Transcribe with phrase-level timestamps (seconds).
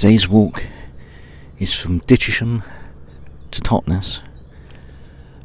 [0.00, 0.64] Today's walk
[1.58, 2.64] is from Dittisham
[3.50, 4.22] to Totnes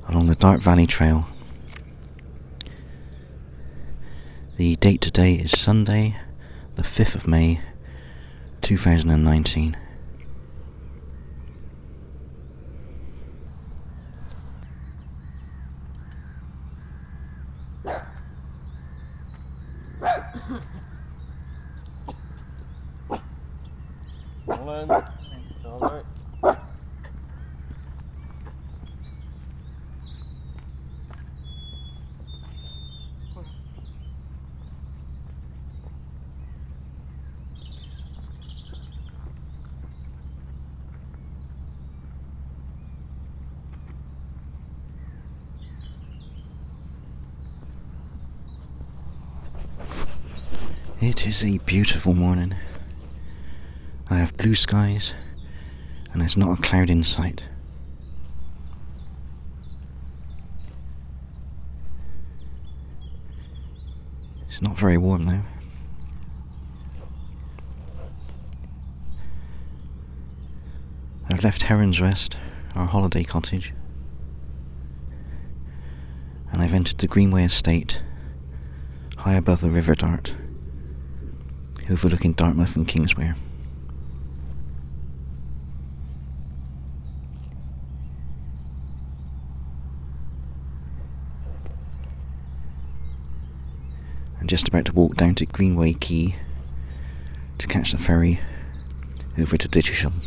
[0.07, 1.25] along the Dart Valley Trail.
[4.55, 6.15] The date today is Sunday,
[6.75, 7.59] the 5th of May
[8.61, 9.75] 2019.
[51.01, 52.55] It is a beautiful morning.
[54.09, 55.13] I have blue skies,
[56.13, 57.43] and there's not a cloud in sight.
[64.47, 65.43] It's not very warm though.
[71.29, 72.37] I've left Heron's Rest,
[72.75, 73.73] our holiday cottage,
[76.53, 78.01] and I've entered the Greenway Estate,
[79.17, 80.33] high above the River Dart
[81.89, 83.35] overlooking Dartmouth and Kingswear.
[94.39, 96.35] I'm just about to walk down to Greenway Quay
[97.57, 98.39] to catch the ferry
[99.39, 100.21] over to Dittisham.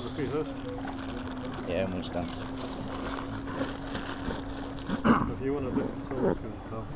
[0.00, 0.48] Photography this.
[1.68, 2.24] Yeah, almost done.
[5.32, 6.86] If you want a bit of photography as well.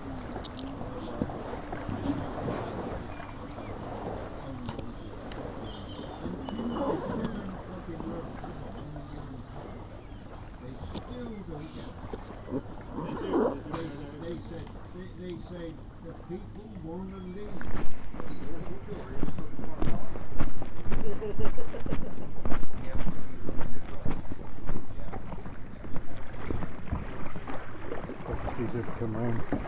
[14.21, 15.67] They said, they, they say
[16.05, 17.85] the people want to leave.
[28.65, 29.65] Easier to come round.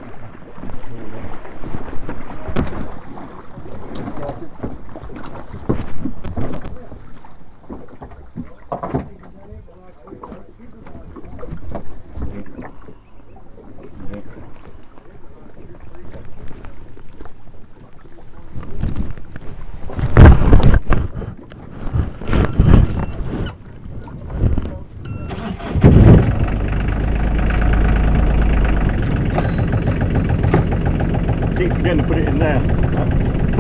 [31.57, 32.61] keep forgetting to put it in there.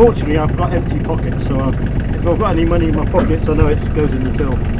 [0.07, 3.11] Uh, fortunately, I've got empty pockets, so uh, if I've got any money in my
[3.11, 4.76] pockets, I know it goes in the till.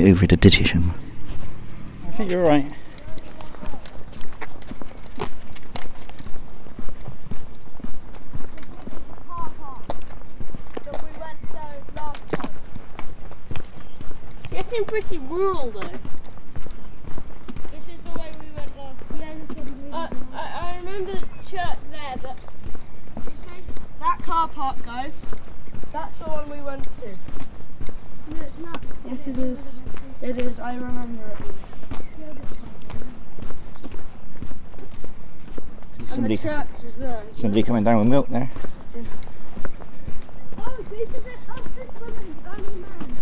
[0.00, 0.94] It over to Dittisham.
[2.08, 2.64] I think you're right.
[9.28, 9.82] Car park
[10.84, 12.50] that we went to last time.
[14.44, 15.80] It's getting pretty rural though.
[17.70, 19.02] This is the way we went last.
[19.18, 19.92] Yeah, look at me.
[19.92, 22.40] I, I, I remember the church there, but
[23.26, 23.62] you see
[23.98, 25.34] that car park, guys?
[25.92, 27.08] That's the one we went to.
[28.30, 28.82] no, it's not.
[29.06, 29.82] Yes, it is.
[30.22, 30.60] It is.
[30.60, 31.38] I remember it.
[36.06, 37.22] Somebody, and the church is there.
[37.28, 38.50] isn't somebody coming down with milk there.
[40.58, 41.38] Oh, this is it.
[41.48, 43.16] Oh, this woman, the Ghanaian man.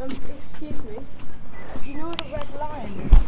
[0.00, 0.96] Um, excuse me.
[1.84, 3.18] Do you know where the red lion is?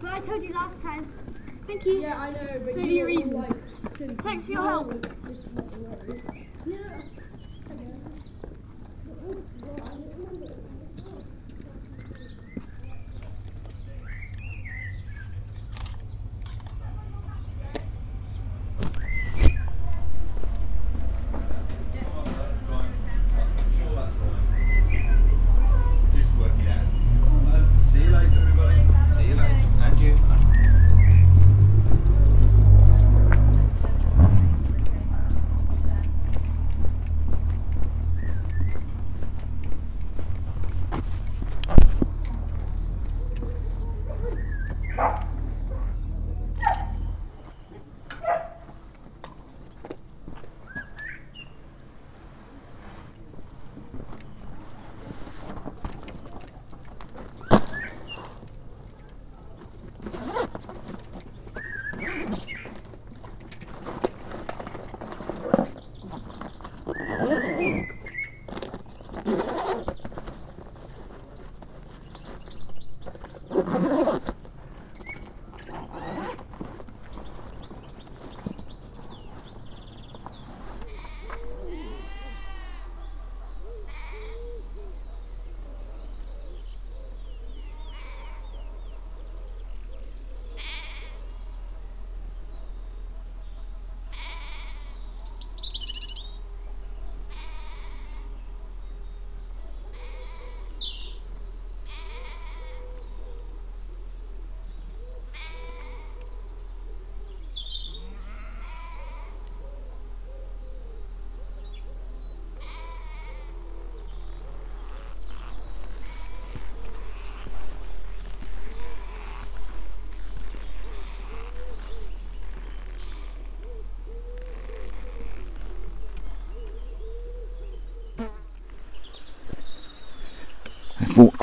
[0.00, 1.06] But I told you last time.
[1.66, 2.00] Thank you.
[2.00, 3.32] Yeah, I know, but So you you're were even.
[3.32, 3.56] like.
[4.22, 4.92] Thanks for your help.
[6.64, 6.76] See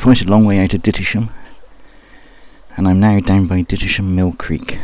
[0.03, 1.29] quite a long way out of Dittisham,
[2.75, 4.77] and I'm now down by Dittisham Mill Creek.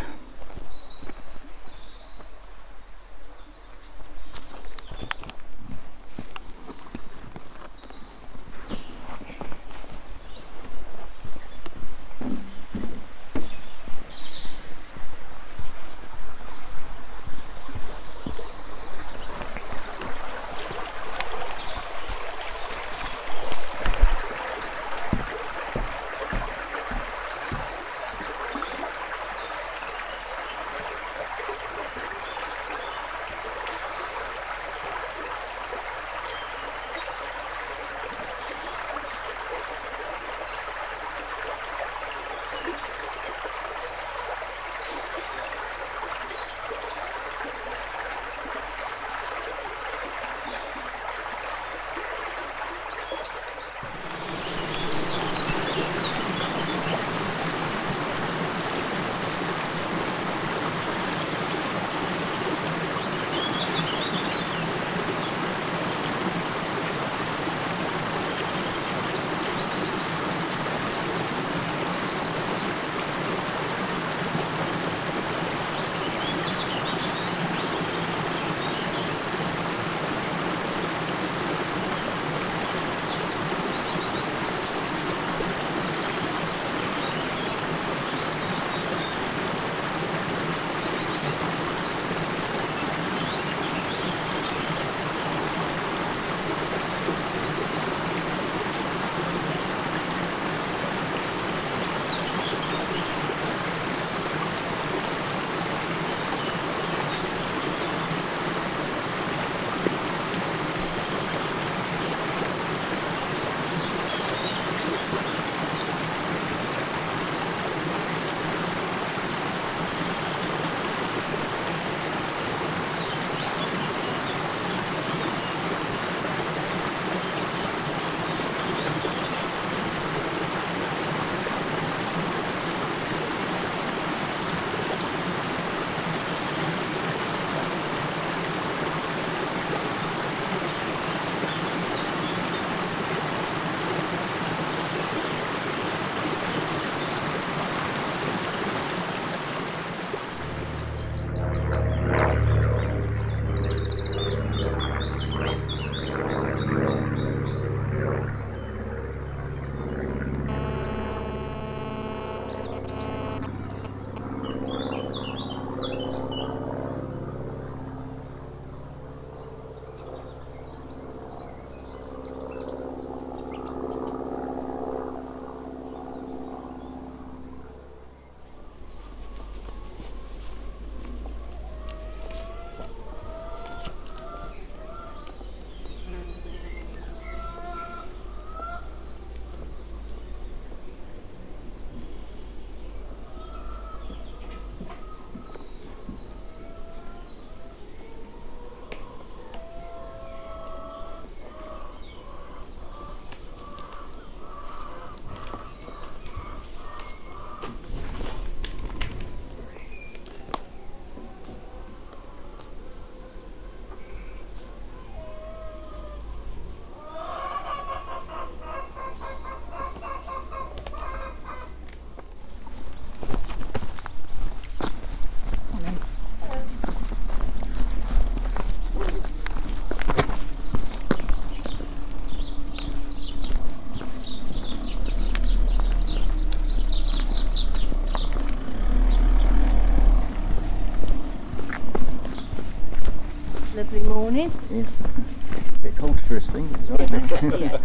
[244.30, 244.52] Morning.
[244.70, 244.96] Yes.
[245.02, 247.58] A bit cold first thing, it's alright now.
[247.58, 247.78] Yeah.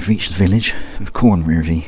[0.00, 1.84] I've reached the village of Cornworthy.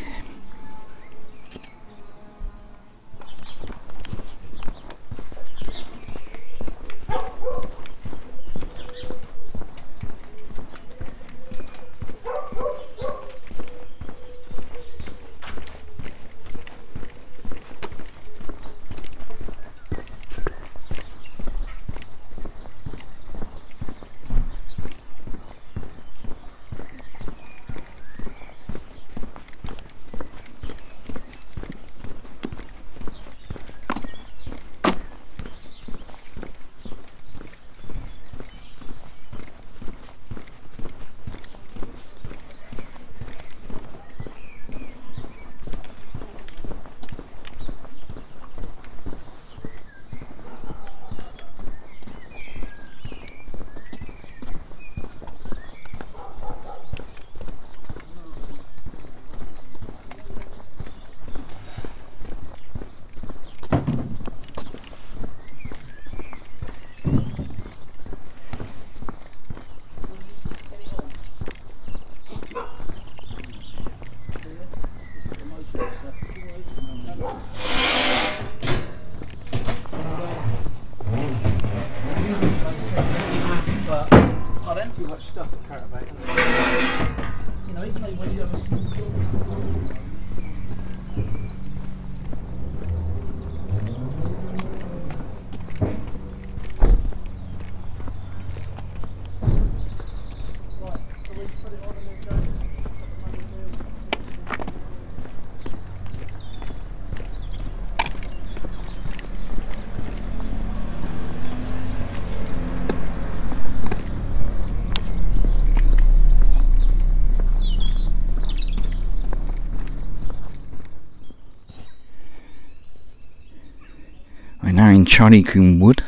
[125.03, 126.05] In Charlie Coombe Wood,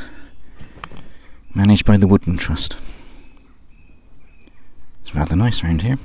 [1.53, 2.77] managed by the Woodland Trust.
[5.03, 5.99] It's rather nice around here.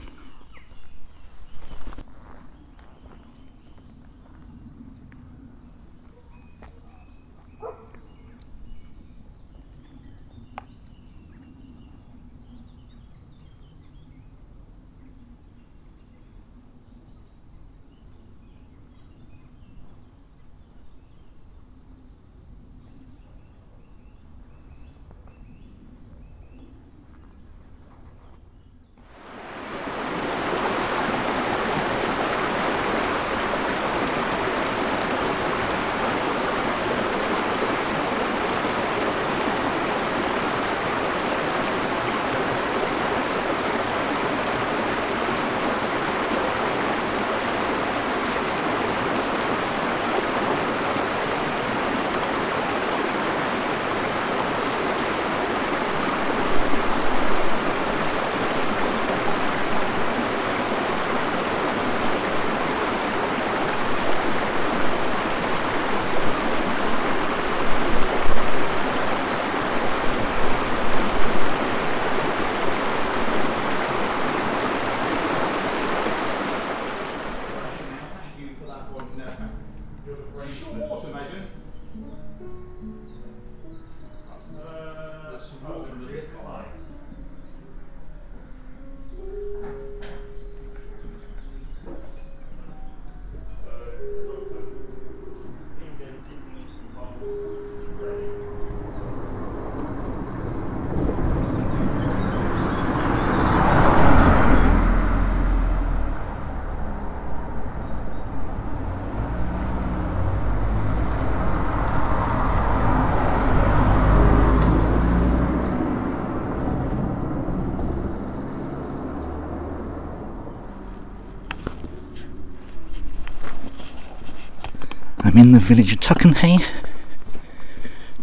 [125.39, 126.61] In the village of Tuckenhay,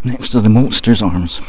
[0.04, 1.40] next to the Maltsters Arms.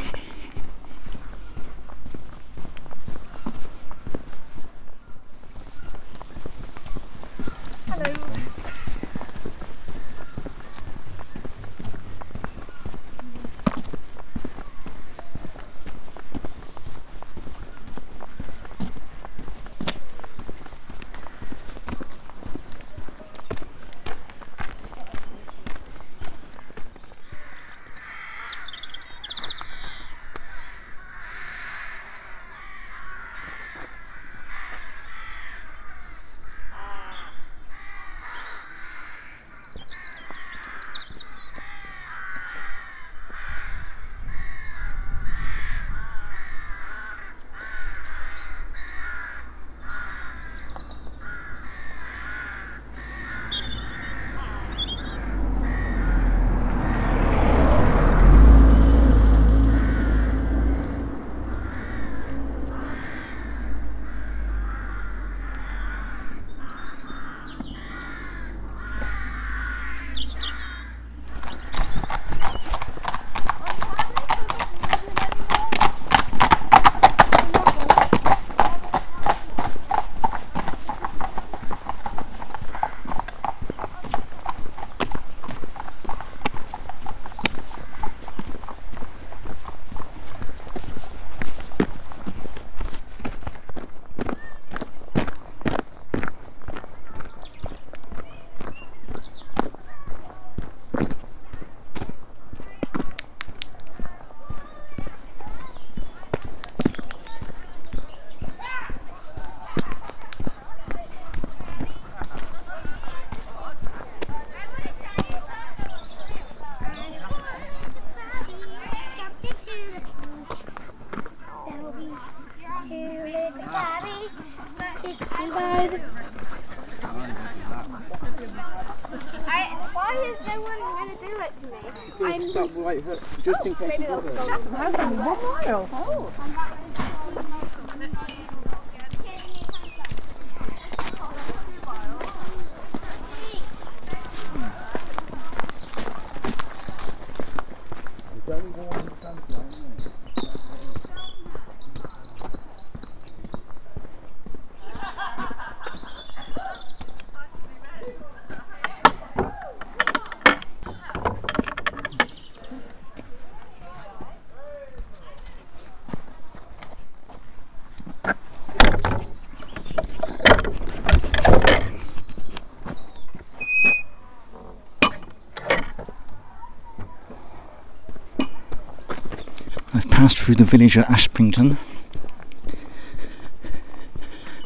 [180.47, 181.77] Through the village of Ashprington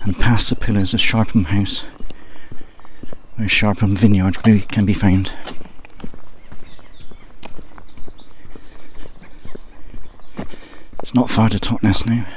[0.03, 1.85] and past the pillars of Sharpham House,
[3.35, 5.33] where Sharpham Vineyard can be found.
[11.01, 12.27] It's not far to Totnes now.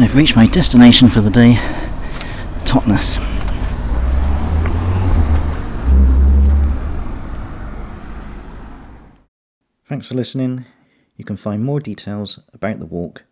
[0.00, 1.54] I've reached my destination for the day,
[2.64, 3.18] Totnes.
[9.84, 10.66] Thanks for listening.
[11.16, 13.24] You can find more details about the walk,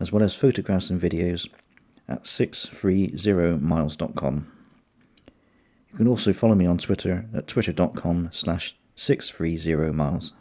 [0.00, 1.46] as well as photographs and videos,
[2.08, 4.52] at 630miles.com.
[5.90, 10.32] You can also follow me on Twitter at twitter.com slash 630miles.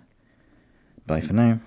[1.05, 1.59] Bye for now.